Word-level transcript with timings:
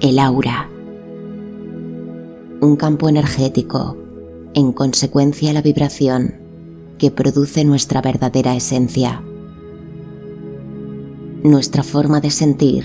el 0.00 0.18
aura. 0.18 0.68
Un 2.60 2.76
campo 2.76 3.08
energético, 3.08 3.96
en 4.54 4.72
consecuencia 4.72 5.52
la 5.52 5.62
vibración 5.62 6.34
que 6.98 7.10
produce 7.10 7.64
nuestra 7.64 8.02
verdadera 8.02 8.54
esencia. 8.54 9.22
Nuestra 11.42 11.82
forma 11.82 12.20
de 12.20 12.30
sentir 12.30 12.84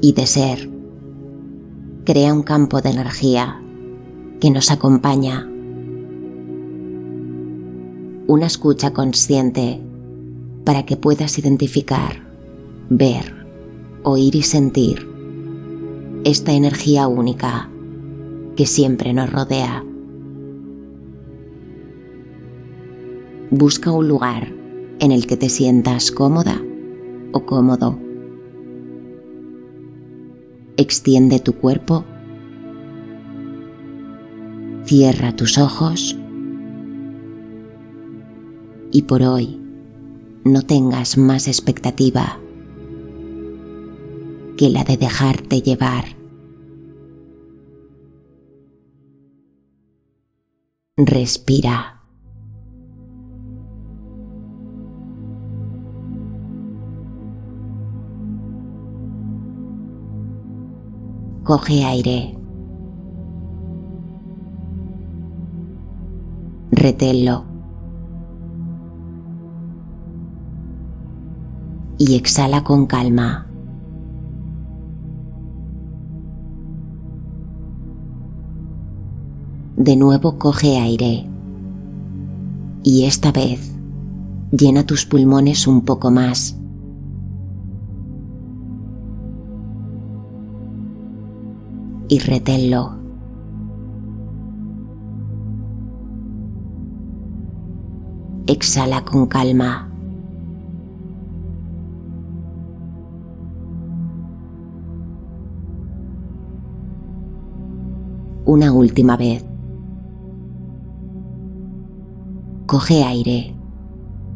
y 0.00 0.12
de 0.12 0.26
ser 0.26 0.70
crea 2.04 2.32
un 2.32 2.42
campo 2.42 2.80
de 2.80 2.90
energía 2.90 3.60
que 4.40 4.50
nos 4.50 4.70
acompaña. 4.70 5.50
Una 8.26 8.46
escucha 8.46 8.92
consciente 8.92 9.80
para 10.64 10.86
que 10.86 10.96
puedas 10.96 11.38
identificar, 11.38 12.22
ver, 12.88 13.46
oír 14.04 14.36
y 14.36 14.42
sentir 14.42 15.13
esta 16.24 16.52
energía 16.52 17.06
única 17.06 17.70
que 18.56 18.66
siempre 18.66 19.12
nos 19.12 19.30
rodea. 19.30 19.84
Busca 23.50 23.92
un 23.92 24.08
lugar 24.08 24.52
en 25.00 25.12
el 25.12 25.26
que 25.26 25.36
te 25.36 25.50
sientas 25.50 26.10
cómoda 26.10 26.60
o 27.32 27.44
cómodo. 27.44 27.98
Extiende 30.78 31.40
tu 31.40 31.52
cuerpo. 31.52 32.04
Cierra 34.86 35.36
tus 35.36 35.58
ojos. 35.58 36.16
Y 38.90 39.02
por 39.02 39.22
hoy 39.22 39.60
no 40.44 40.62
tengas 40.62 41.18
más 41.18 41.48
expectativa 41.48 42.38
que 44.56 44.70
la 44.70 44.84
de 44.84 44.96
dejarte 44.96 45.60
llevar. 45.60 46.13
Respira. 50.96 52.02
Coge 61.42 61.84
aire. 61.84 62.38
Reténlo. 66.70 67.44
Y 71.98 72.14
exhala 72.14 72.62
con 72.62 72.86
calma. 72.86 73.48
De 79.84 79.96
nuevo 79.96 80.38
coge 80.38 80.78
aire. 80.78 81.26
Y 82.82 83.04
esta 83.04 83.32
vez 83.32 83.76
llena 84.50 84.86
tus 84.86 85.04
pulmones 85.04 85.66
un 85.66 85.82
poco 85.82 86.10
más. 86.10 86.58
Y 92.08 92.18
reténlo. 92.18 92.96
Exhala 98.46 99.04
con 99.04 99.26
calma. 99.26 99.90
Una 108.46 108.72
última 108.72 109.18
vez. 109.18 109.44
Coge 112.66 113.04
aire 113.04 113.54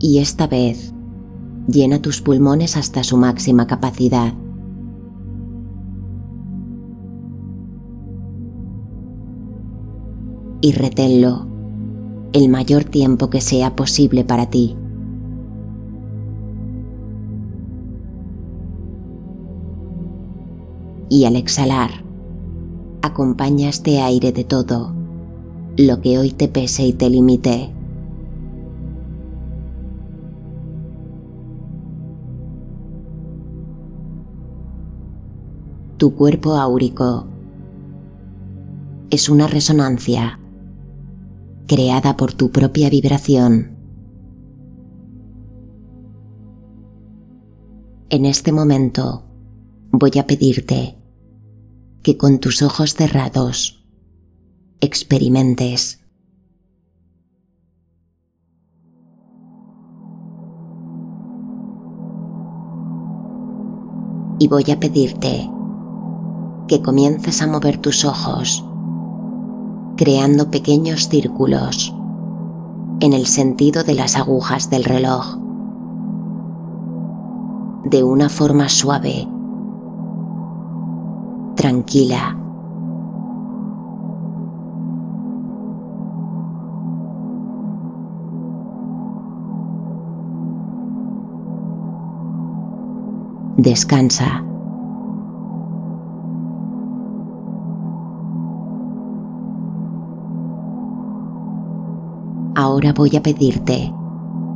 y 0.00 0.18
esta 0.18 0.46
vez 0.46 0.92
llena 1.66 2.02
tus 2.02 2.20
pulmones 2.20 2.76
hasta 2.76 3.02
su 3.02 3.16
máxima 3.16 3.66
capacidad. 3.66 4.34
Y 10.60 10.72
reténlo 10.72 11.46
el 12.32 12.50
mayor 12.50 12.84
tiempo 12.84 13.30
que 13.30 13.40
sea 13.40 13.74
posible 13.74 14.24
para 14.24 14.50
ti. 14.50 14.76
Y 21.08 21.24
al 21.24 21.36
exhalar, 21.36 22.04
acompaña 23.00 23.70
este 23.70 24.02
aire 24.02 24.32
de 24.32 24.44
todo, 24.44 24.92
lo 25.78 26.00
que 26.02 26.18
hoy 26.18 26.32
te 26.32 26.48
pese 26.48 26.84
y 26.84 26.92
te 26.92 27.08
limite. 27.08 27.77
Tu 35.98 36.14
cuerpo 36.14 36.54
áurico. 36.54 37.26
Es 39.10 39.28
una 39.28 39.48
resonancia 39.48 40.38
creada 41.66 42.16
por 42.16 42.32
tu 42.32 42.50
propia 42.50 42.88
vibración. 42.88 43.76
En 48.10 48.24
este 48.24 48.52
momento 48.52 49.24
voy 49.90 50.12
a 50.18 50.26
pedirte 50.26 50.96
que 52.02 52.16
con 52.16 52.38
tus 52.38 52.62
ojos 52.62 52.94
cerrados 52.94 53.84
experimentes 54.80 56.00
y 64.38 64.46
voy 64.46 64.64
a 64.70 64.78
pedirte 64.78 65.50
que 66.68 66.82
comiences 66.82 67.42
a 67.42 67.46
mover 67.48 67.78
tus 67.78 68.04
ojos, 68.04 68.64
creando 69.96 70.50
pequeños 70.50 71.08
círculos 71.08 71.92
en 73.00 73.12
el 73.12 73.26
sentido 73.26 73.82
de 73.82 73.94
las 73.94 74.16
agujas 74.16 74.70
del 74.70 74.84
reloj, 74.84 75.36
de 77.84 78.04
una 78.04 78.28
forma 78.28 78.68
suave, 78.68 79.26
tranquila. 81.56 82.36
Descansa. 93.56 94.47
Ahora 102.68 102.92
voy 102.92 103.16
a 103.16 103.22
pedirte 103.22 103.94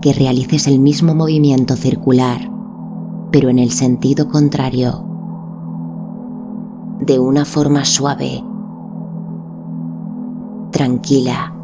que 0.02 0.12
realices 0.12 0.66
el 0.66 0.78
mismo 0.80 1.14
movimiento 1.14 1.76
circular, 1.76 2.42
pero 3.30 3.48
en 3.48 3.58
el 3.58 3.70
sentido 3.70 4.28
contrario, 4.28 5.02
de 7.00 7.18
una 7.18 7.46
forma 7.46 7.86
suave, 7.86 8.44
tranquila. 10.72 11.54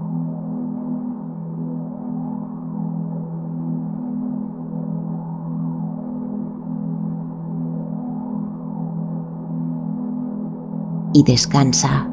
Y 11.12 11.22
descansa, 11.24 12.08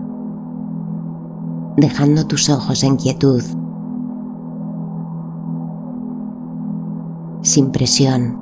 dejando 1.78 2.28
tus 2.28 2.50
ojos 2.50 2.84
en 2.84 2.98
quietud. 2.98 3.42
Sin 7.46 7.72
presión. 7.72 8.40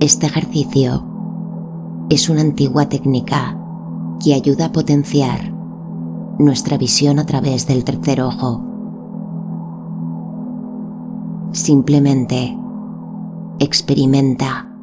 Este 0.00 0.26
ejercicio 0.26 1.04
es 2.08 2.28
una 2.30 2.40
antigua 2.40 2.88
técnica 2.88 3.58
que 4.24 4.32
ayuda 4.32 4.66
a 4.66 4.72
potenciar 4.72 5.52
nuestra 6.38 6.78
visión 6.78 7.18
a 7.18 7.26
través 7.26 7.66
del 7.66 7.84
tercer 7.84 8.22
ojo. 8.22 8.62
Simplemente 11.52 12.56
experimenta 13.58 14.75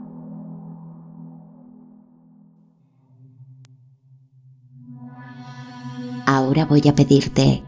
Ahora 6.26 6.66
voy 6.66 6.82
a 6.88 6.96
pedirte 6.96 7.64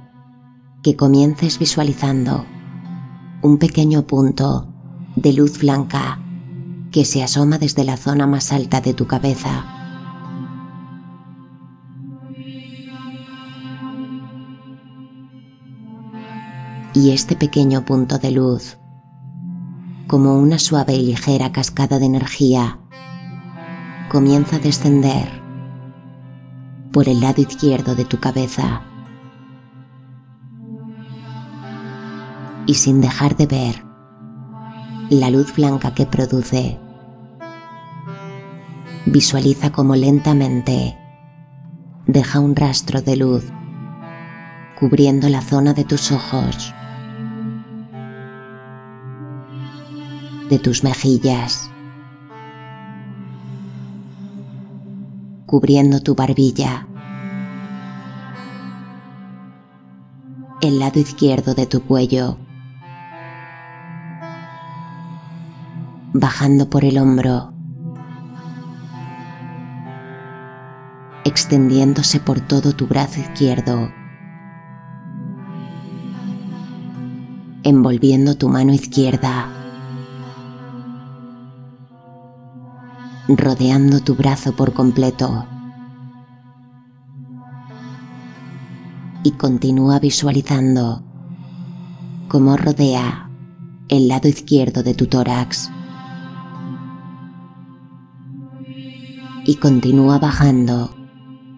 que 0.82 0.96
comiences 0.96 1.60
visualizando 1.60 2.46
un 3.42 3.58
pequeño 3.58 4.08
punto 4.08 4.74
de 5.18 5.34
luz 5.34 5.60
blanca 5.60 6.22
que 6.92 7.04
se 7.04 7.22
asoma 7.22 7.58
desde 7.58 7.84
la 7.84 7.98
zona 7.98 8.28
más 8.28 8.54
alta 8.54 8.80
de 8.80 8.94
tu 8.94 9.08
cabeza. 9.08 9.66
Y 16.94 17.12
este 17.12 17.36
pequeño 17.36 17.84
punto 17.84 18.20
de 18.20 18.32
luz, 18.32 18.78
como 20.08 20.40
una 20.40 20.60
suave 20.60 20.94
y 20.94 21.08
ligera 21.08 21.52
cascada 21.52 22.00
de 22.00 22.06
energía, 22.06 22.80
comienza 24.10 24.56
a 24.56 24.60
descender 24.60 25.45
por 26.96 27.10
el 27.10 27.20
lado 27.20 27.42
izquierdo 27.42 27.94
de 27.94 28.06
tu 28.06 28.22
cabeza 28.22 28.82
y 32.66 32.76
sin 32.76 33.02
dejar 33.02 33.36
de 33.36 33.48
ver 33.48 33.84
la 35.10 35.30
luz 35.30 35.54
blanca 35.54 35.94
que 35.94 36.06
produce. 36.06 36.80
Visualiza 39.08 39.74
como 39.74 39.98
lentamente 39.98 40.98
deja 42.08 42.40
un 42.40 42.56
rastro 42.56 43.02
de 43.02 43.18
luz 43.18 43.44
cubriendo 44.80 45.28
la 45.28 45.42
zona 45.42 45.74
de 45.74 45.84
tus 45.84 46.14
ojos, 46.14 46.74
de 50.50 50.60
tus 50.60 50.86
mejillas, 50.86 51.70
cubriendo 55.56 56.02
tu 56.02 56.16
barbilla, 56.16 56.86
el 60.60 60.80
lado 60.80 61.00
izquierdo 61.00 61.54
de 61.54 61.66
tu 61.66 61.82
cuello, 61.82 62.38
bajando 66.12 66.70
por 66.70 66.84
el 66.84 66.98
hombro, 66.98 67.54
extendiéndose 71.24 72.20
por 72.20 72.42
todo 72.42 72.74
tu 72.74 72.86
brazo 72.88 73.22
izquierdo, 73.22 73.94
envolviendo 77.64 78.36
tu 78.36 78.50
mano 78.50 78.74
izquierda, 78.74 79.55
rodeando 83.28 84.00
tu 84.02 84.16
brazo 84.16 84.56
por 84.56 84.74
completo. 84.74 85.46
Y 89.24 89.32
continúa 89.32 90.00
visualizando 90.00 91.04
cómo 92.28 92.58
rodea 92.58 93.30
el 93.90 94.08
lado 94.08 94.28
izquierdo 94.28 94.84
de 94.84 94.94
tu 94.94 95.08
tórax. 95.08 95.72
y 99.48 99.56
continúa 99.56 100.18
bajando 100.18 100.90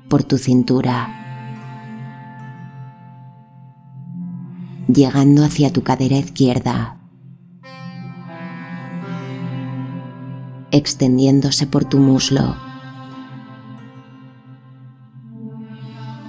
por 0.10 0.24
tu 0.24 0.38
cintura, 0.38 1.08
llegando 4.94 5.46
hacia 5.46 5.72
tu 5.72 5.84
cadera 5.84 6.18
izquierda, 6.18 6.97
extendiéndose 10.78 11.68
por 11.68 11.86
tu 11.86 11.98
muslo, 11.98 12.56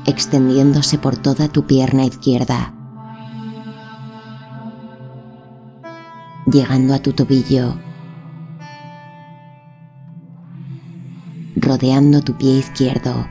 extendiéndose 0.07 0.99
por 0.99 1.17
toda 1.17 1.49
tu 1.49 1.67
pierna 1.67 2.05
izquierda, 2.05 2.73
llegando 6.51 6.95
a 6.95 6.99
tu 6.99 7.13
tobillo, 7.13 7.79
rodeando 11.57 12.23
tu 12.23 12.37
pie 12.37 12.59
izquierdo. 12.59 13.29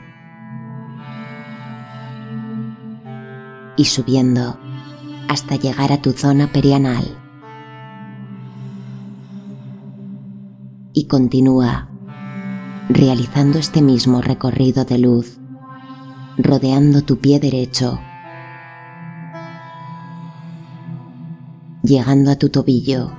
Y 3.75 3.85
subiendo 3.85 4.57
hasta 5.27 5.55
llegar 5.55 5.91
a 5.91 6.01
tu 6.01 6.11
zona 6.11 6.51
perianal. 6.51 7.26
Continúa 11.07 11.89
realizando 12.89 13.59
este 13.59 13.81
mismo 13.81 14.21
recorrido 14.21 14.85
de 14.85 14.97
luz, 14.97 15.39
rodeando 16.37 17.01
tu 17.01 17.17
pie 17.19 17.39
derecho, 17.39 17.99
llegando 21.83 22.31
a 22.31 22.35
tu 22.35 22.49
tobillo 22.49 23.11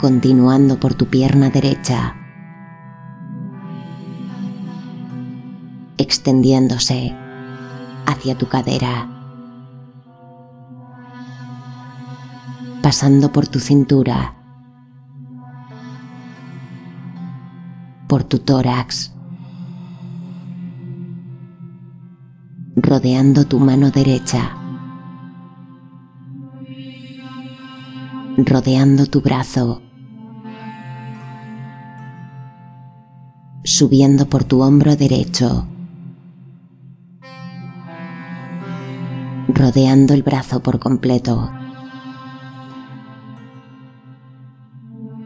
continuando 0.00 0.80
por 0.80 0.94
tu 0.94 1.08
pierna 1.08 1.50
derecha, 1.50 2.16
extendiéndose 5.98 7.14
hacia 8.06 8.38
tu 8.38 8.48
cadera, 8.48 9.19
pasando 12.82 13.30
por 13.30 13.46
tu 13.46 13.60
cintura, 13.60 14.34
por 18.08 18.24
tu 18.24 18.38
tórax, 18.38 19.12
rodeando 22.76 23.44
tu 23.44 23.58
mano 23.60 23.90
derecha, 23.90 24.56
rodeando 28.38 29.06
tu 29.06 29.20
brazo, 29.20 29.82
subiendo 33.62 34.26
por 34.26 34.44
tu 34.44 34.62
hombro 34.62 34.96
derecho, 34.96 35.66
rodeando 39.48 40.14
el 40.14 40.22
brazo 40.22 40.62
por 40.62 40.78
completo, 40.78 41.59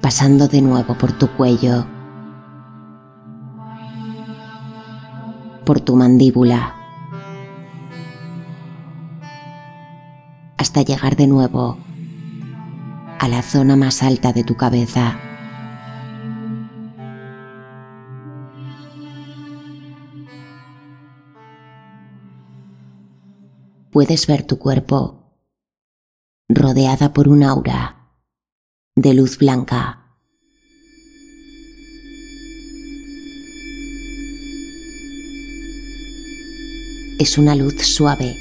pasando 0.05 0.49
de 0.49 0.61
nuevo 0.61 0.99
por 0.99 1.13
tu 1.13 1.29
cuello, 1.29 1.87
por 5.65 5.81
tu 5.81 5.97
mandíbula, 5.97 6.75
hasta 10.59 10.83
llegar 10.83 11.17
de 11.17 11.27
nuevo 11.27 11.79
a 13.19 13.29
la 13.29 13.41
zona 13.41 13.77
más 13.77 14.03
alta 14.03 14.35
de 14.35 14.45
tu 14.45 14.59
cabeza. 14.59 15.19
puedes 23.91 24.27
ver 24.27 24.43
tu 24.43 24.59
cuerpo 24.59 25.31
rodeada 26.49 27.13
por 27.13 27.29
un 27.29 27.45
aura 27.45 28.04
de 28.97 29.13
luz 29.13 29.39
blanca. 29.39 29.99
Es 37.19 37.37
una 37.37 37.57
luz 37.57 37.75
suave. 37.83 38.37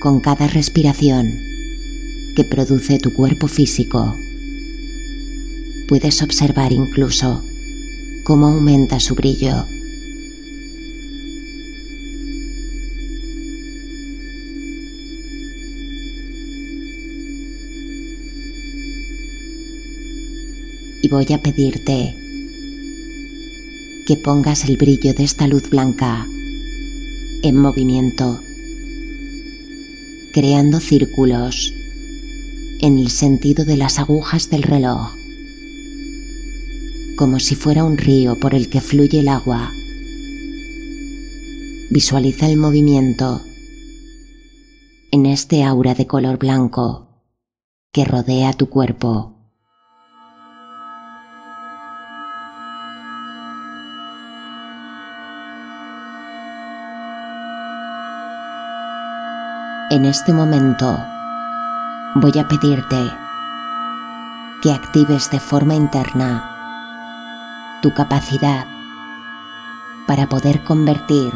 Con 0.00 0.20
cada 0.20 0.46
respiración 0.46 1.26
que 2.36 2.44
produce 2.44 3.00
tu 3.00 3.12
cuerpo 3.12 3.48
físico, 3.48 4.16
puedes 5.88 6.22
observar 6.22 6.72
incluso 6.72 7.42
cómo 8.22 8.46
aumenta 8.46 9.00
su 9.00 9.16
brillo 9.16 9.66
y 21.06 21.08
voy 21.08 21.32
a 21.32 21.40
pedirte 21.40 22.16
que 24.08 24.16
pongas 24.16 24.64
el 24.64 24.76
brillo 24.76 25.14
de 25.14 25.22
esta 25.22 25.46
luz 25.46 25.70
blanca 25.70 26.26
en 27.44 27.56
movimiento, 27.56 28.40
creando 30.32 30.80
círculos 30.80 31.72
en 32.80 32.98
el 32.98 33.10
sentido 33.10 33.64
de 33.64 33.76
las 33.76 34.00
agujas 34.00 34.50
del 34.50 34.64
reloj, 34.64 35.14
como 37.16 37.38
si 37.38 37.54
fuera 37.54 37.84
un 37.84 37.98
río 37.98 38.40
por 38.40 38.56
el 38.56 38.68
que 38.68 38.80
fluye 38.80 39.20
el 39.20 39.28
agua. 39.28 39.70
Visualiza 41.88 42.48
el 42.48 42.56
movimiento 42.56 43.42
en 45.12 45.26
este 45.26 45.62
aura 45.62 45.94
de 45.94 46.08
color 46.08 46.36
blanco 46.36 47.22
que 47.92 48.04
rodea 48.04 48.52
tu 48.54 48.68
cuerpo. 48.68 49.35
En 59.88 60.04
este 60.04 60.32
momento 60.32 60.98
voy 62.16 62.36
a 62.40 62.48
pedirte 62.48 63.16
que 64.60 64.72
actives 64.72 65.30
de 65.30 65.38
forma 65.38 65.76
interna 65.76 66.42
tu 67.82 67.94
capacidad 67.94 68.66
para 70.08 70.26
poder 70.26 70.64
convertir 70.64 71.32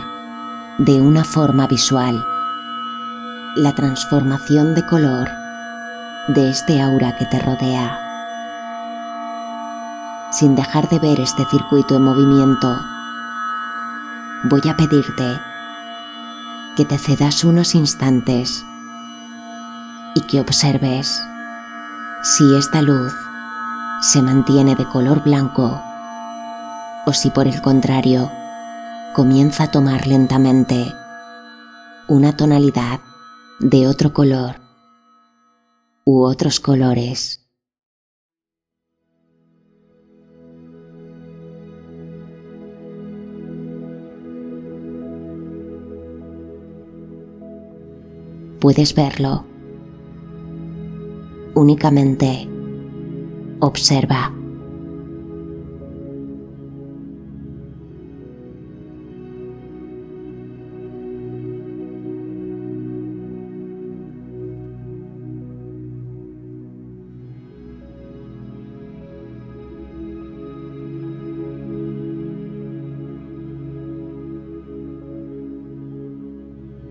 de 0.78 1.00
una 1.00 1.22
forma 1.22 1.68
visual 1.68 2.26
la 3.54 3.72
transformación 3.76 4.74
de 4.74 4.84
color 4.84 5.28
de 6.26 6.50
este 6.50 6.82
aura 6.82 7.16
que 7.16 7.26
te 7.26 7.38
rodea. 7.38 8.00
Sin 10.32 10.56
dejar 10.56 10.88
de 10.88 10.98
ver 10.98 11.20
este 11.20 11.44
circuito 11.52 11.94
en 11.94 12.02
movimiento, 12.02 12.80
voy 14.42 14.62
a 14.68 14.76
pedirte 14.76 15.49
que 16.76 16.84
te 16.84 16.98
cedas 16.98 17.44
unos 17.44 17.74
instantes 17.74 18.64
y 20.14 20.20
que 20.22 20.40
observes 20.40 21.22
si 22.22 22.56
esta 22.56 22.82
luz 22.82 23.12
se 24.00 24.22
mantiene 24.22 24.74
de 24.74 24.86
color 24.86 25.22
blanco 25.22 25.80
o 27.06 27.12
si 27.12 27.30
por 27.30 27.46
el 27.46 27.60
contrario 27.60 28.30
comienza 29.14 29.64
a 29.64 29.70
tomar 29.70 30.06
lentamente 30.06 30.94
una 32.08 32.36
tonalidad 32.36 33.00
de 33.58 33.86
otro 33.86 34.12
color 34.12 34.56
u 36.04 36.22
otros 36.22 36.60
colores. 36.60 37.39
Puedes 48.60 48.94
verlo. 48.94 49.44
Únicamente 51.54 52.48
observa. 53.60 54.32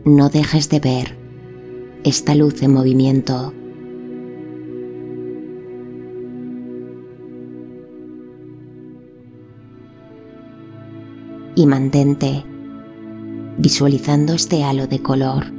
no 0.06 0.30
dejes 0.30 0.70
de 0.70 0.80
ver 0.80 1.19
esta 2.04 2.36
luz 2.36 2.62
en 2.64 2.74
movimiento. 2.74 3.54
Y 11.56 11.66
mantente 11.66 12.46
visualizando 13.58 14.34
este 14.34 14.64
halo 14.64 14.88
de 14.88 15.02
color. 15.02 15.59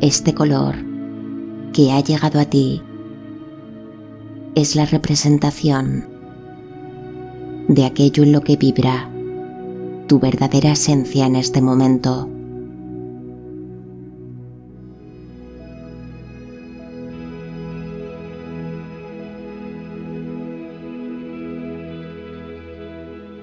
Este 0.00 0.32
color 0.32 0.76
que 1.72 1.90
ha 1.90 2.00
llegado 2.00 2.38
a 2.38 2.44
ti 2.44 2.80
es 4.54 4.76
la 4.76 4.86
representación 4.86 6.06
de 7.66 7.84
aquello 7.84 8.22
en 8.22 8.30
lo 8.30 8.42
que 8.42 8.56
vibra 8.56 9.10
tu 10.06 10.20
verdadera 10.20 10.70
esencia 10.70 11.26
en 11.26 11.34
este 11.34 11.60
momento. 11.60 12.28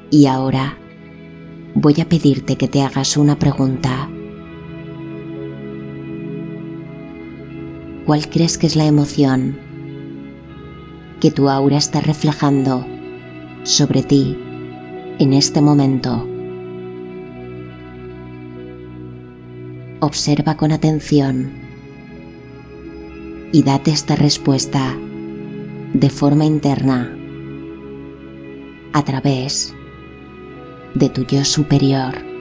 Y 0.09 0.27
ahora 0.27 0.77
voy 1.73 1.99
a 1.99 2.07
pedirte 2.07 2.55
que 2.55 2.69
te 2.69 2.81
hagas 2.81 3.17
una 3.17 3.37
pregunta. 3.37 4.04
¿Cuál 8.05 8.29
crees 8.29 8.59
que 8.59 8.67
es 8.67 8.75
la 8.75 8.85
emoción 8.85 9.57
que 11.19 11.31
tu 11.31 11.49
aura 11.49 11.77
está 11.77 12.01
reflejando 12.01 12.85
sobre 13.63 14.03
ti 14.03 14.37
en 15.17 15.33
este 15.33 15.59
momento? 15.59 16.27
Observa 20.01 20.55
con 20.55 20.71
atención 20.71 21.51
y 23.51 23.63
date 23.63 23.89
esta 23.89 24.15
respuesta 24.15 24.95
de 25.93 26.09
forma 26.11 26.45
interna 26.45 27.11
a 28.93 29.03
través 29.03 29.73
de 30.93 31.09
tu 31.09 31.25
yo 31.25 31.43
superior. 31.43 32.34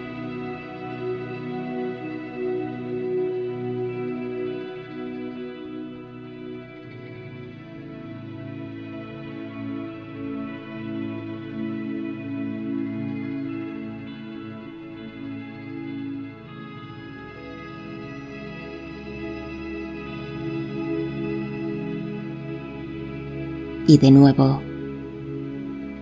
Y 23.94 23.98
de 23.98 24.10
nuevo, 24.10 24.60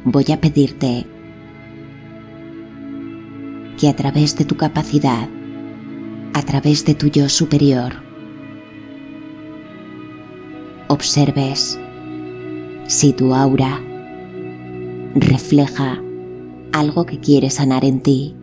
voy 0.07 0.25
a 0.33 0.41
pedirte 0.41 1.05
que 3.79 3.87
a 3.87 3.95
través 3.95 4.35
de 4.35 4.47
tu 4.47 4.57
capacidad, 4.57 5.29
a 6.33 6.41
través 6.41 6.87
de 6.87 6.95
tu 6.95 7.09
yo 7.09 7.29
superior, 7.29 7.93
observes 10.89 11.79
si 12.87 13.13
tu 13.13 13.35
aura 13.35 13.79
refleja 15.15 16.03
algo 16.73 17.05
que 17.05 17.21
quieres 17.21 17.57
sanar 17.57 17.85
en 17.85 18.01
ti. 18.01 18.35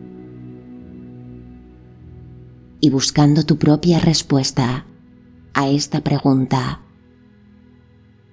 Y 2.80 2.90
buscando 2.90 3.44
tu 3.44 3.58
propia 3.58 3.98
respuesta 3.98 4.86
a 5.54 5.68
esta 5.68 6.02
pregunta 6.02 6.82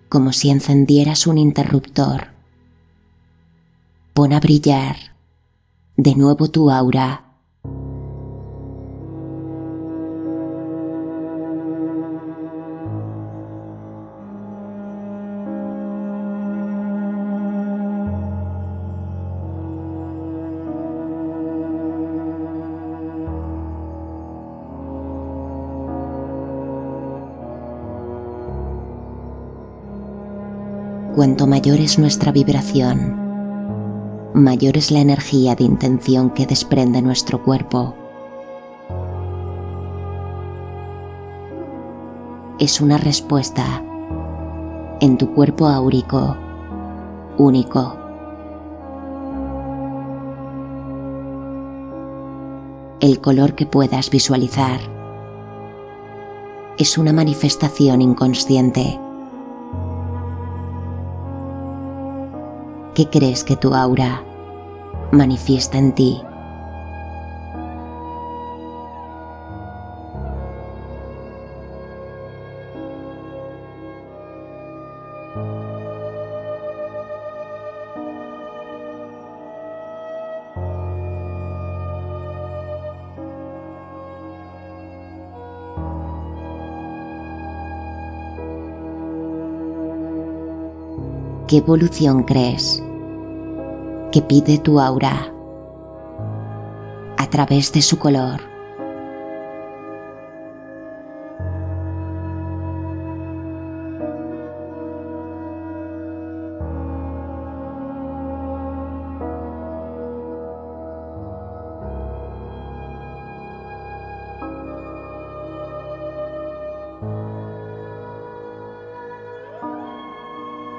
como 0.10 0.34
si 0.34 0.50
encendieras 0.50 1.28
un 1.28 1.38
interruptor. 1.38 2.28
Pon 4.14 4.34
a 4.34 4.40
brillar 4.40 5.16
de 5.96 6.16
nuevo 6.16 6.50
tu 6.50 6.72
aura 6.72 7.27
cuanto 31.18 31.48
mayor 31.48 31.80
es 31.80 31.98
nuestra 31.98 32.32
vibración, 32.32 34.30
mayor 34.36 34.78
es 34.78 34.92
la 34.92 35.00
energía 35.00 35.56
de 35.56 35.64
intención 35.64 36.30
que 36.30 36.46
desprende 36.46 37.02
nuestro 37.02 37.44
cuerpo. 37.44 37.96
Es 42.60 42.82
una 42.82 43.00
respuesta 43.00 43.84
en 45.02 45.18
tu 45.18 45.34
cuerpo 45.34 45.66
áurico, 45.66 46.38
único. 47.40 47.98
El 53.00 53.20
color 53.22 53.56
que 53.56 53.66
puedas 53.66 54.12
visualizar 54.12 54.80
es 56.78 56.96
una 57.00 57.12
manifestación 57.12 58.04
inconsciente 58.04 59.00
¿Qué 62.98 63.08
crees 63.08 63.44
que 63.44 63.56
tu 63.56 63.76
aura 63.76 64.24
manifiesta 65.12 65.78
en 65.78 65.94
ti? 65.94 66.20
¿Qué 91.58 91.64
evolución 91.64 92.22
crees 92.22 92.84
que 94.12 94.22
pide 94.22 94.60
tu 94.60 94.80
aura 94.80 95.34
a 97.18 97.30
través 97.32 97.74
de 97.74 97.82
su 97.82 97.98
color? 97.98 98.57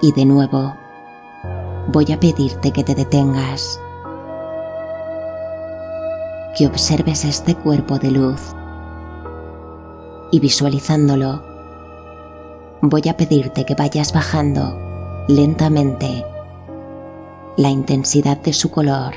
Y 0.00 0.12
de 0.12 0.25
nuevo, 0.25 0.75
voy 1.88 2.12
a 2.12 2.21
pedirte 2.21 2.71
que 2.73 2.85
te 2.85 2.95
detengas, 2.95 3.81
que 6.57 6.67
observes 6.67 7.25
este 7.25 7.55
cuerpo 7.55 7.99
de 7.99 8.12
luz. 8.12 8.40
Y 10.31 10.40
visualizándolo, 10.40 11.43
voy 12.81 13.09
a 13.09 13.17
pedirte 13.17 13.64
que 13.64 13.75
vayas 13.75 14.12
bajando 14.12 14.78
lentamente 15.26 16.25
la 17.57 17.71
intensidad 17.71 18.37
de 18.38 18.52
su 18.52 18.71
color 18.71 19.14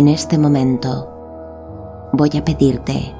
en 0.00 0.08
este 0.08 0.38
momento 0.38 2.08
voy 2.14 2.30
a 2.34 2.42
pedirte 2.42 3.14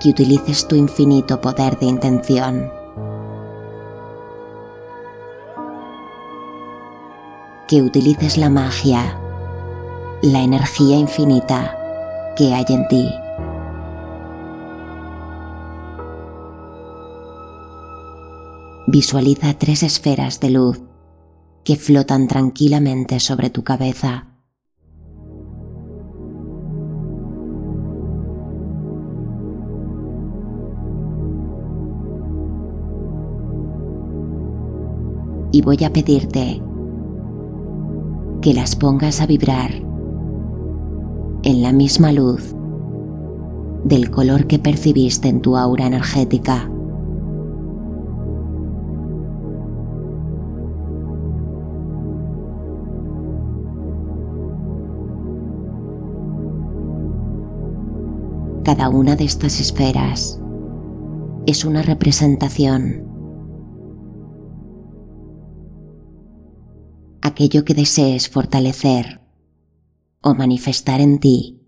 que 0.00 0.10
utilices 0.10 0.68
tu 0.68 0.76
infinito 0.76 1.40
poder 1.40 1.76
de 1.80 1.86
intención. 1.86 2.70
Que 7.66 7.82
utilices 7.82 8.38
la 8.38 8.50
magia, 8.50 9.18
la 10.22 10.42
energía 10.42 10.96
infinita 10.96 11.76
que 12.36 12.54
hay 12.54 12.64
en 12.68 12.86
ti. 12.86 13.12
Visualiza 18.86 19.54
tres 19.54 19.82
esferas 19.82 20.38
de 20.38 20.50
luz 20.50 20.80
que 21.64 21.74
flotan 21.74 22.28
tranquilamente 22.28 23.18
sobre 23.18 23.50
tu 23.50 23.64
cabeza 23.64 24.28
y 35.52 35.60
voy 35.60 35.84
a 35.84 35.92
pedirte 35.92 36.60
que 38.40 38.54
las 38.54 38.74
pongas 38.74 39.20
a 39.20 39.26
vibrar 39.26 39.70
en 41.44 41.62
la 41.62 41.72
misma 41.72 42.10
luz 42.10 42.54
del 43.84 44.10
color 44.10 44.46
que 44.46 44.58
percibiste 44.58 45.28
en 45.28 45.40
tu 45.42 45.56
aura 45.56 45.86
energética. 45.86 46.68
Cada 58.64 58.88
una 58.88 59.16
de 59.16 59.24
estas 59.24 59.60
esferas 59.60 60.40
es 61.46 61.64
una 61.64 61.82
representación 61.82 63.11
aquello 67.22 67.64
que 67.64 67.74
desees 67.74 68.28
fortalecer 68.28 69.20
o 70.20 70.34
manifestar 70.34 71.00
en 71.00 71.18
ti. 71.18 71.58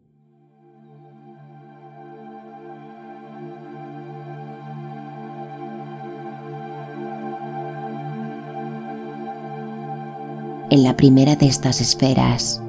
En 10.70 10.82
la 10.82 10.96
primera 10.96 11.36
de 11.36 11.46
estas 11.46 11.80
esferas 11.80 12.60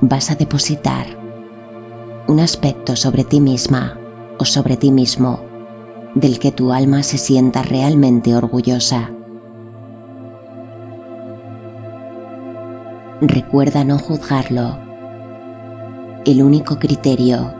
vas 0.00 0.30
a 0.32 0.34
depositar 0.34 1.06
un 2.26 2.40
aspecto 2.40 2.96
sobre 2.96 3.22
ti 3.22 3.40
misma 3.40 3.98
o 4.38 4.44
sobre 4.44 4.76
ti 4.76 4.90
mismo 4.90 5.44
del 6.14 6.40
que 6.40 6.50
tu 6.50 6.72
alma 6.72 7.04
se 7.04 7.18
sienta 7.18 7.62
realmente 7.62 8.34
orgullosa. 8.34 9.12
Recuerda 13.20 13.82
no 13.82 13.98
juzgarlo. 13.98 14.78
El 16.24 16.40
único 16.40 16.78
criterio 16.78 17.52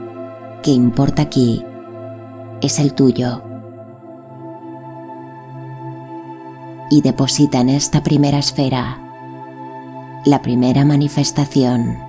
que 0.63 0.71
importa 0.71 1.23
aquí 1.23 1.65
es 2.61 2.79
el 2.79 2.93
tuyo. 2.93 3.43
Y 6.89 7.01
deposita 7.01 7.59
en 7.59 7.69
esta 7.69 8.01
primera 8.01 8.39
esfera 8.39 8.99
la 10.25 10.41
primera 10.41 10.85
manifestación 10.85 12.08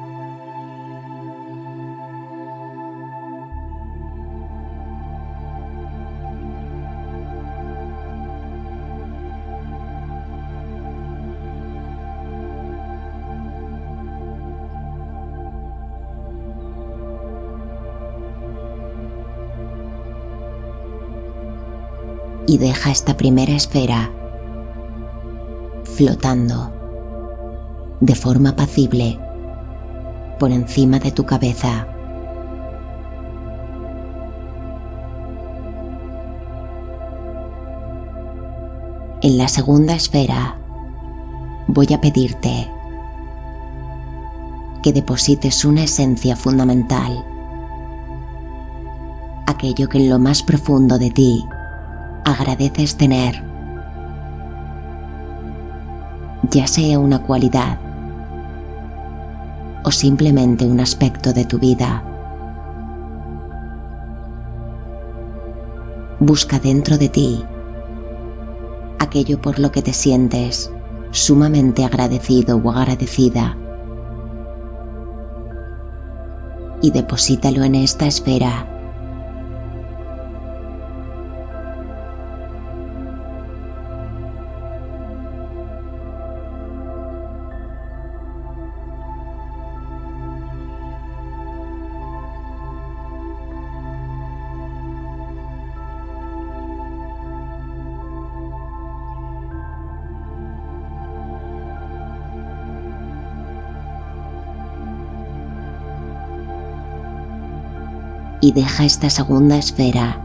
y 22.50 22.58
deja 22.58 22.90
esta 22.90 23.16
primera 23.16 23.52
esfera 23.52 24.10
flotando 25.84 26.72
de 28.00 28.16
forma 28.16 28.48
apacible 28.48 29.20
por 30.40 30.50
encima 30.50 30.98
de 30.98 31.12
tu 31.12 31.24
cabeza. 31.24 31.86
En 39.22 39.38
la 39.38 39.46
segunda 39.46 39.94
esfera 39.94 40.58
voy 41.68 41.86
a 41.94 42.00
pedirte 42.00 42.68
que 44.82 44.92
deposites 44.92 45.64
una 45.64 45.84
esencia 45.84 46.34
fundamental, 46.34 47.24
aquello 49.46 49.88
que 49.88 49.98
en 49.98 50.10
lo 50.10 50.18
más 50.18 50.42
profundo 50.42 50.98
de 50.98 51.10
ti 51.12 51.44
agradeces 52.24 52.96
tener, 52.96 53.42
ya 56.50 56.66
sea 56.66 56.98
una 56.98 57.20
cualidad 57.20 57.78
o 59.84 59.90
simplemente 59.90 60.66
un 60.66 60.80
aspecto 60.80 61.32
de 61.32 61.44
tu 61.44 61.58
vida. 61.58 62.04
Busca 66.18 66.58
dentro 66.58 66.98
de 66.98 67.08
ti 67.08 67.44
aquello 68.98 69.40
por 69.40 69.58
lo 69.58 69.72
que 69.72 69.82
te 69.82 69.92
sientes 69.92 70.70
sumamente 71.10 71.84
agradecido 71.84 72.58
o 72.58 72.70
agradecida. 72.70 73.56
Y 76.82 76.92
deposítalo 76.92 77.64
en 77.64 77.74
esta 77.74 78.06
esfera 78.06 78.79
y 108.50 108.52
deja 108.52 108.84
esta 108.84 109.08
segunda 109.08 109.56
esfera 109.56 110.20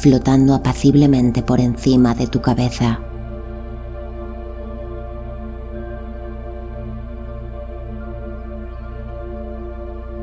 flotando 0.00 0.54
apaciblemente 0.56 1.40
por 1.40 1.60
encima 1.60 2.16
de 2.16 2.26
tu 2.26 2.40
cabeza. 2.40 2.98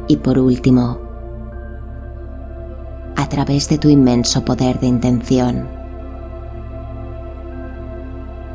Y 0.10 0.18
por 0.18 0.38
último, 0.40 1.00
a 3.16 3.30
través 3.30 3.70
de 3.70 3.78
tu 3.78 3.88
inmenso 3.88 4.44
poder 4.44 4.78
de 4.82 4.88
intención, 4.88 5.70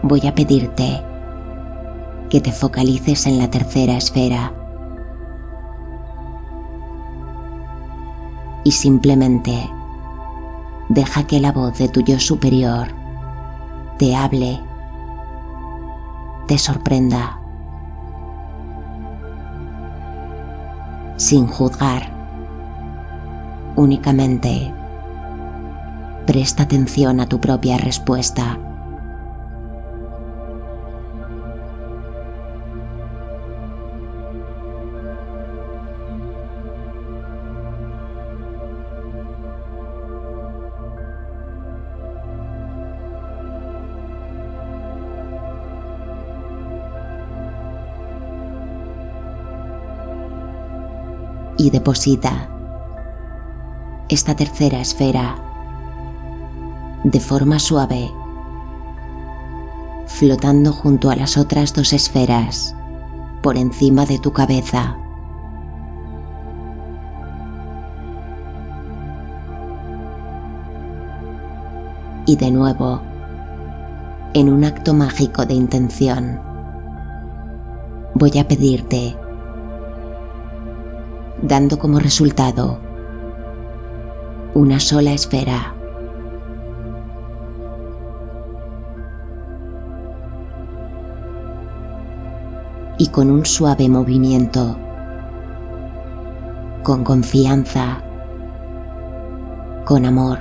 voy 0.02 0.26
a 0.26 0.34
pedirte 0.34 1.02
que 2.28 2.42
te 2.42 2.52
focalices 2.52 3.26
en 3.26 3.38
la 3.38 3.48
tercera 3.50 3.96
esfera 3.96 4.52
y 8.66 8.72
simplemente 8.72 9.70
deja 10.88 11.24
que 11.24 11.38
la 11.38 11.52
voz 11.52 11.78
de 11.78 11.88
tu 11.88 12.00
yo 12.00 12.18
superior 12.18 12.88
te 13.96 14.16
hable, 14.16 14.60
te 16.48 16.58
sorprenda, 16.58 17.40
sin 21.16 21.46
juzgar, 21.46 22.10
únicamente 23.76 24.74
presta 26.26 26.64
atención 26.64 27.20
a 27.20 27.28
tu 27.28 27.40
propia 27.40 27.78
respuesta. 27.78 28.58
Deposita 51.70 52.48
esta 54.08 54.36
tercera 54.36 54.80
esfera 54.80 55.36
de 57.04 57.20
forma 57.20 57.58
suave, 57.58 58.10
flotando 60.06 60.72
junto 60.72 61.10
a 61.10 61.16
las 61.16 61.36
otras 61.36 61.74
dos 61.74 61.92
esferas 61.92 62.74
por 63.42 63.56
encima 63.56 64.06
de 64.06 64.18
tu 64.18 64.32
cabeza. 64.32 64.96
Y 72.26 72.36
de 72.36 72.50
nuevo, 72.50 73.00
en 74.34 74.48
un 74.48 74.64
acto 74.64 74.94
mágico 74.94 75.46
de 75.46 75.54
intención, 75.54 76.40
voy 78.14 78.36
a 78.38 78.48
pedirte 78.48 79.16
dando 81.42 81.78
como 81.78 81.98
resultado 81.98 82.78
una 84.54 84.80
sola 84.80 85.12
esfera. 85.12 85.74
Y 92.98 93.08
con 93.08 93.30
un 93.30 93.44
suave 93.44 93.88
movimiento, 93.90 94.78
con 96.82 97.04
confianza, 97.04 98.02
con 99.84 100.06
amor 100.06 100.38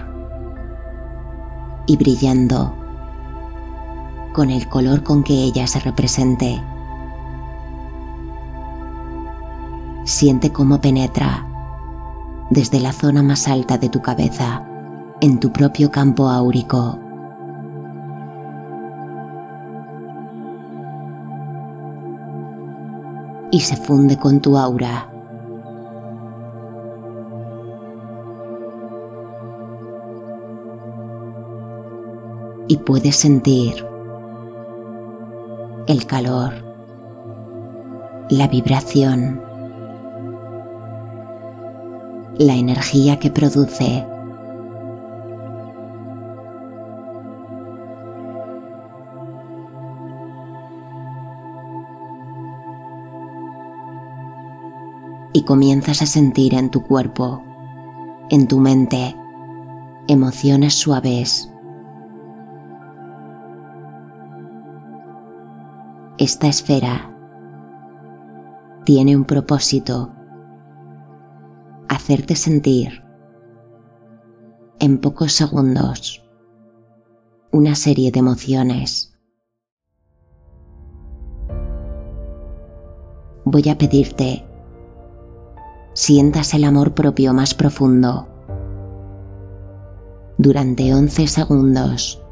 y 1.86 1.97
brillando 1.97 2.73
con 4.36 4.49
el 4.49 4.67
color 4.67 5.01
con 5.01 5.23
que 5.23 5.34
ella 5.34 5.65
se 5.65 5.79
represente. 5.79 6.62
Siente 10.06 10.52
cómo 10.52 10.80
penetra 10.82 11.48
desde 12.52 12.80
la 12.80 12.94
zona 12.94 13.24
más 13.24 13.48
alta 13.48 13.80
de 13.80 13.89
tu 13.89 14.04
cabeza 14.04 14.63
en 15.20 15.39
tu 15.39 15.52
propio 15.52 15.89
campo 15.89 16.30
áurico. 16.30 17.00
Y 23.50 23.60
se 23.62 23.76
funde 23.78 24.15
con 24.18 24.41
tu 24.41 24.56
aura. 24.60 25.10
Y 32.68 32.78
puedes 32.78 33.15
sentir 33.15 33.84
el 35.88 36.06
calor, 36.06 36.54
la 38.30 38.48
vibración 38.48 39.44
la 42.38 42.56
energía 42.56 43.17
que 43.17 43.32
produce. 43.32 44.06
Y 55.32 55.43
comienzas 55.43 56.02
a 56.02 56.06
sentir 56.06 56.54
en 56.54 56.69
tu 56.69 56.82
cuerpo, 56.82 57.41
en 58.30 58.48
tu 58.48 58.60
mente, 58.60 59.15
emociones 60.08 60.74
suaves. 60.74 61.52
Esta 66.17 66.48
esfera 66.48 67.12
tiene 68.86 69.15
un 69.15 69.26
propósito 69.26 70.14
hacerte 71.89 72.36
sentir 72.36 73.04
en 74.80 75.00
pocos 75.00 75.34
segundos 75.34 76.24
una 77.52 77.76
serie 77.76 78.12
de 78.12 78.19
emociones. 78.19 79.17
Voy 83.45 83.69
a 83.69 83.78
pedirte 83.78 84.45
sientas 85.93 86.54
el 86.54 86.65
amor 86.65 86.93
propio 86.93 87.34
más 87.34 87.54
profundo 87.54 88.28
durante 90.38 90.93
11 90.93 91.28
segundos. 91.28 92.24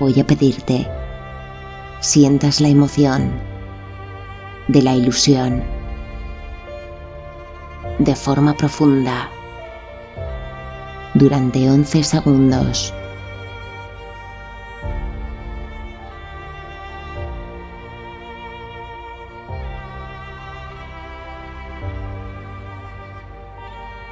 Voy 0.00 0.18
a 0.18 0.26
pedirte 0.26 0.88
sientas 2.00 2.62
la 2.62 2.68
emoción 2.68 3.30
de 4.66 4.82
la 4.82 4.94
ilusión 4.94 5.62
de 7.98 8.16
forma 8.16 8.56
profunda 8.56 9.28
durante 11.12 11.68
11 11.68 12.02
segundos. 12.02 12.94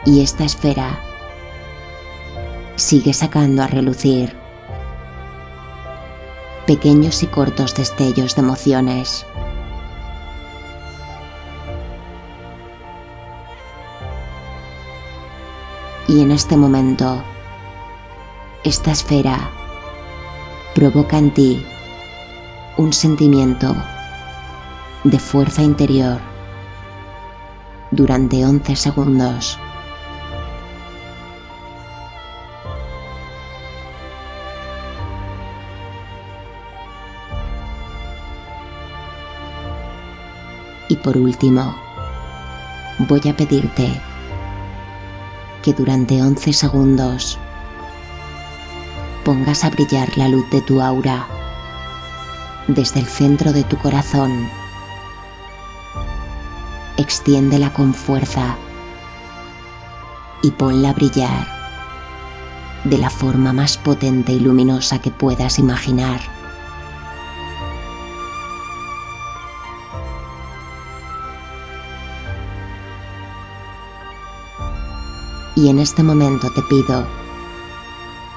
Y 0.05 0.23
esta 0.23 0.45
esfera 0.45 1.01
sigue 2.77 3.15
sacando 3.15 3.63
a 3.63 3.67
relucir 3.67 4.48
pequeños 6.69 7.23
y 7.23 7.27
cortos 7.27 7.75
destellos 7.75 8.37
de 8.37 8.43
emociones. 8.43 9.25
Y 16.09 16.21
en 16.21 16.31
este 16.31 16.59
momento, 16.59 17.23
esta 18.65 18.91
esfera 18.91 19.51
provoca 20.75 21.17
en 21.17 21.33
ti 21.33 21.67
un 22.77 22.93
sentimiento 22.93 23.75
de 25.05 25.19
fuerza 25.19 25.63
interior 25.63 26.19
durante 27.93 28.45
11 28.45 28.77
segundos. 28.77 29.59
Por 41.09 41.17
último, 41.17 41.75
voy 43.09 43.23
a 43.31 43.35
pedirte 43.35 43.99
que 45.63 45.73
durante 45.73 46.21
11 46.21 46.53
segundos 46.53 47.39
dispongas 49.15 49.65
a 49.65 49.71
brillar 49.71 50.07
la 50.19 50.29
luz 50.29 50.45
de 50.51 50.61
tu 50.61 50.83
aura 50.83 51.27
desde 52.67 53.01
el 53.01 53.07
centro 53.07 53.55
de 53.55 53.65
tu 53.65 53.79
corazón. 53.79 54.51
Extiéndela 56.99 57.73
con 57.73 57.95
fuerza 57.95 58.59
y 60.43 60.51
ponla 60.51 60.91
a 60.91 60.93
brillar 60.93 61.49
de 62.85 62.99
la 62.99 63.09
forma 63.09 63.55
más 63.55 63.79
potente 63.79 64.33
y 64.33 64.41
luminosa 64.41 65.01
que 65.01 65.11
puedas 65.11 65.59
imaginar. 65.59 66.38
Y 75.59 75.71
en 75.71 75.81
este 75.81 76.05
momento 76.05 76.53
te 76.53 76.63
pido 76.63 77.05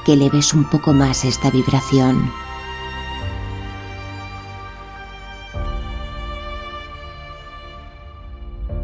que 0.03 0.13
eleves 0.13 0.55
un 0.55 0.67
poco 0.67 0.91
más 0.91 1.23
esta 1.23 1.51
vibración. 1.51 2.31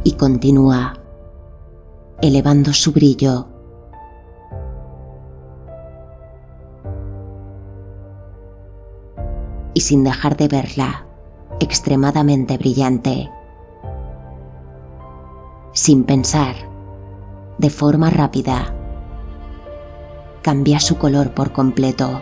Y 0.03 0.11
continúa 0.11 0.93
elevando 2.21 2.73
su 2.73 2.91
brillo. 2.91 3.47
Y 9.73 9.81
sin 9.81 10.03
dejar 10.03 10.37
de 10.37 10.47
verla, 10.47 11.07
extremadamente 11.59 12.59
brillante. 12.59 13.31
Sin 15.73 16.03
pensar, 16.03 16.66
de 17.57 17.69
forma 17.69 18.09
rápida, 18.09 18.73
cambia 20.41 20.79
su 20.79 20.97
color 20.97 21.31
por 21.31 21.51
completo. 21.51 22.21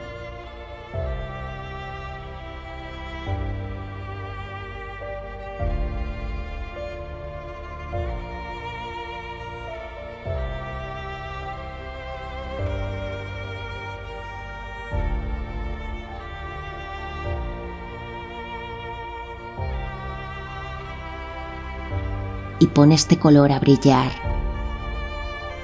y 22.58 22.67
pon 22.67 22.93
este 22.93 23.19
color 23.19 23.52
a 23.52 23.60
brillar 23.60 24.35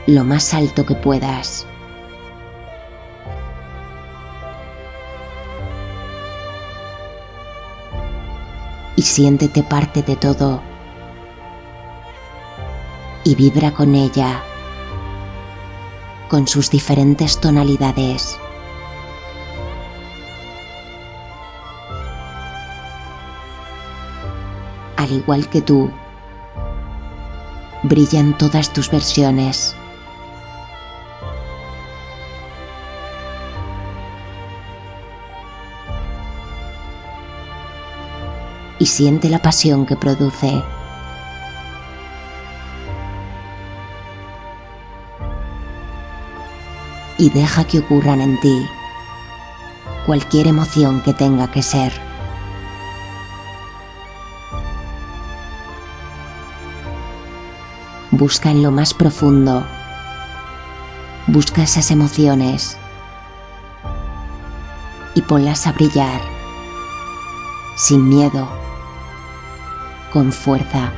lo 0.07 0.23
más 0.23 0.53
alto 0.53 0.85
que 0.85 0.95
puedas. 0.95 1.65
Y 8.95 9.03
siéntete 9.03 9.63
parte 9.63 10.03
de 10.03 10.15
todo. 10.15 10.61
Y 13.23 13.35
vibra 13.35 13.71
con 13.71 13.95
ella, 13.95 14.41
con 16.27 16.47
sus 16.47 16.69
diferentes 16.69 17.39
tonalidades. 17.39 18.39
Al 24.97 25.11
igual 25.11 25.47
que 25.49 25.61
tú, 25.61 25.89
brillan 27.83 28.37
todas 28.37 28.71
tus 28.71 28.89
versiones. 28.91 29.75
Y 38.81 38.87
siente 38.87 39.29
la 39.29 39.37
pasión 39.37 39.85
que 39.85 39.95
produce. 39.95 40.63
Y 47.19 47.29
deja 47.29 47.63
que 47.65 47.77
ocurran 47.77 48.21
en 48.21 48.39
ti 48.39 48.65
cualquier 50.07 50.47
emoción 50.47 51.03
que 51.03 51.13
tenga 51.13 51.51
que 51.51 51.61
ser. 51.61 51.93
busca 58.09 58.49
en 58.49 58.63
lo 58.63 58.71
más 58.71 58.95
profundo. 58.95 59.63
Busca 61.27 61.61
esas 61.61 61.91
emociones 61.91 62.77
y 65.13 65.21
ponlas 65.21 65.67
a 65.67 65.71
brillar 65.71 66.21
sin 67.81 68.07
miedo, 68.07 68.47
con 70.11 70.31
fuerza. 70.31 70.91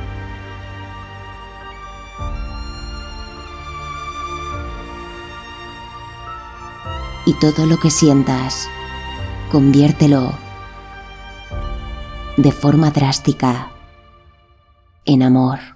Y 7.26 7.32
todo 7.40 7.66
lo 7.66 7.78
que 7.78 7.90
sientas, 7.90 8.68
conviértelo 9.50 10.32
de 12.36 12.52
forma 12.52 12.90
drástica 12.90 13.70
en 15.06 15.22
amor. 15.22 15.74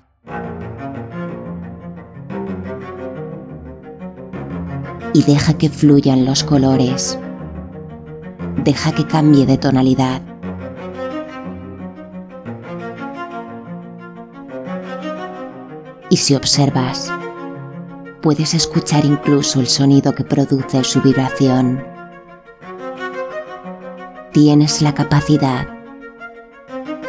y 5.19 5.23
deja 5.23 5.55
que 5.55 5.69
fluyan 5.69 6.25
los 6.25 6.45
colores. 6.45 7.19
Deja 8.63 8.93
que 8.93 9.05
cambie 9.05 9.47
de 9.47 9.59
tonalidad. 9.59 10.23
Y 16.11 16.17
si 16.17 16.35
observas, 16.35 17.13
puedes 18.23 18.55
escuchar 18.55 19.05
incluso 19.05 19.61
el 19.61 19.67
sonido 19.67 20.15
que 20.15 20.25
produce 20.25 20.85
su 20.85 21.01
vibración. 21.03 21.85
Tienes 24.33 24.83
la 24.83 24.95
capacidad 24.95 25.69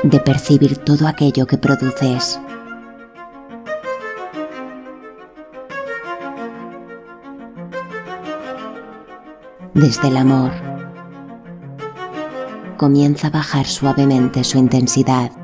de 0.03 0.19
percibir 0.19 0.77
todo 0.77 1.07
aquello 1.07 1.45
que 1.47 1.57
produces. 1.57 2.39
desde 9.79 10.09
el 10.09 10.17
amor. 10.17 10.51
Comienza 12.77 13.27
a 13.27 13.31
bajar 13.31 13.65
suavemente 13.65 14.43
su 14.43 14.57
intensidad. 14.57 15.38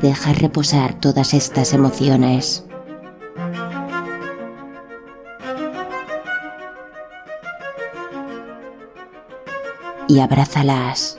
Deja 0.00 0.32
reposar 0.32 0.94
todas 0.94 1.34
estas 1.34 1.72
emociones. 1.72 2.64
Y 10.08 10.20
abrázalas. 10.20 11.18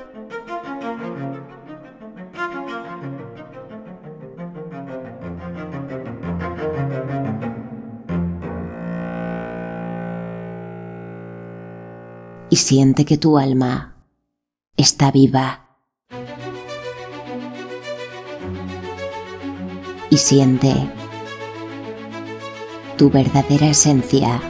y 12.50 12.56
siente 12.56 13.06
que 13.06 13.18
tu 13.18 13.38
alma 13.38 13.96
está 14.76 15.12
viva. 15.12 15.69
Y 20.10 20.18
siente 20.18 20.74
tu 22.98 23.10
verdadera 23.10 23.68
esencia 23.68 24.42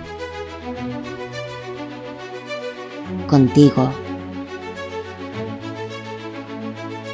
contigo, 3.28 3.91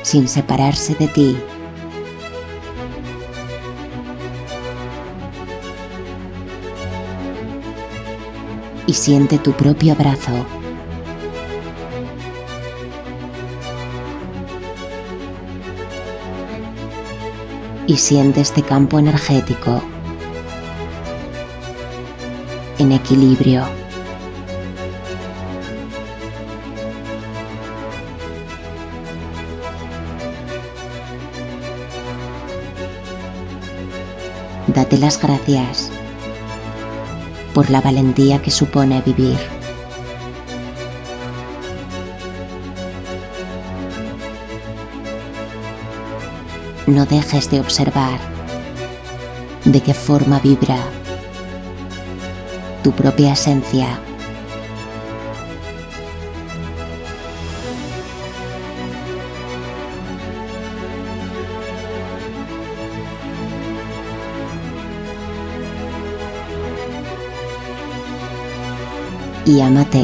sin 0.01 0.27
separarse 0.27 0.95
de 0.95 1.07
ti. 1.07 1.37
Y 8.87 8.93
siente 8.93 9.39
tu 9.39 9.51
propio 9.53 9.93
abrazo 9.93 10.45
y 17.87 17.97
siente 17.97 18.41
este 18.41 18.63
campo 18.63 18.99
energético 18.99 19.81
en 22.77 22.91
equilibrio. 22.91 23.63
Date 34.67 34.97
las 34.97 35.21
gracias 35.21 35.89
por 37.53 37.69
la 37.69 37.79
valentía 37.79 38.41
que 38.41 38.51
supone 38.51 39.01
vivir. 39.01 39.54
No 46.87 47.05
dejes 47.05 47.49
de 47.49 47.59
observar 47.59 48.19
de 49.63 49.81
qué 49.81 49.93
forma 49.93 50.39
vibra 50.39 50.77
tu 52.83 52.91
propia 52.91 53.33
esencia. 53.33 53.99
y 69.45 69.61
amate, 69.61 70.03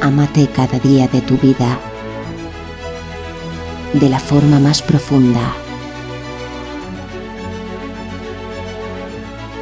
amate 0.00 0.46
cada 0.48 0.78
día 0.78 1.08
de 1.08 1.20
tu 1.22 1.36
vida 1.38 1.85
de 4.00 4.10
la 4.10 4.20
forma 4.20 4.60
más 4.60 4.82
profunda, 4.82 5.54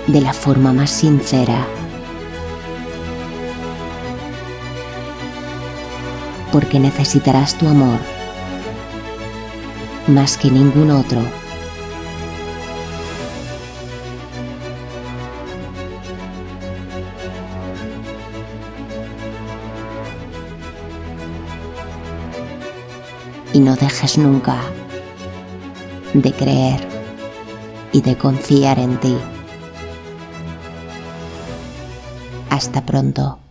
de 0.09 0.21
la 0.21 0.33
forma 0.33 0.73
más 0.73 0.91
sincera, 0.91 1.65
porque 6.51 6.81
necesitarás 6.81 7.57
tu 7.57 7.69
amor. 7.69 8.01
Más 10.09 10.37
que 10.37 10.51
ningún 10.51 10.91
otro. 10.91 11.44
Y 23.55 23.61
no 23.61 23.77
dejes 23.77 24.19
nunca 24.19 24.61
de 26.13 26.33
creer 26.33 26.81
y 27.93 28.03
de 28.03 28.17
confiar 28.19 28.81
en 28.81 28.99
ti. 28.99 29.17
Hasta 32.51 32.85
pronto. 32.85 33.44